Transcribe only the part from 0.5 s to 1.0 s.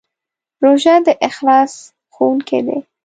روژه